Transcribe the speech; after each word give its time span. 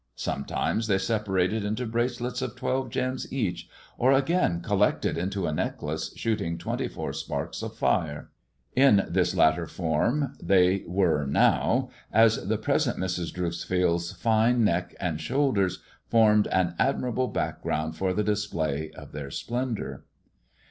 Sometimes 0.15 0.87
they 0.87 0.97
separated 0.97 1.63
into 1.63 1.85
bracelets 1.85 2.39
d 2.39 2.47
twelve 2.55 2.89
gems 2.89 3.31
each, 3.31 3.69
or 3.99 4.11
again 4.13 4.59
collected 4.61 5.15
into 5.15 5.45
a 5.45 5.53
necklace 5.53 6.11
shooting 6.17 6.57
twenty 6.57 6.87
four 6.87 7.13
sparks 7.13 7.61
of 7.61 7.75
fire. 7.77 8.31
In 8.75 9.05
this 9.07 9.35
latter 9.35 9.67
form 9.67 10.33
they 10.41 10.83
were 10.87 11.27
now, 11.27 11.91
as 12.11 12.47
the 12.47 12.57
present 12.57 12.97
Mrs. 12.97 13.31
Dreuxfield's 13.31 14.13
fine 14.13 14.63
neck 14.63 14.95
and 14.99 15.21
shoulders 15.21 15.83
formed 16.07 16.47
an 16.47 16.73
admirable 16.79 17.27
background 17.27 17.95
for 17.95 18.11
the 18.11 18.23
display 18.23 18.89
of 18.95 19.11
their 19.11 19.29
splendour. 19.29 20.03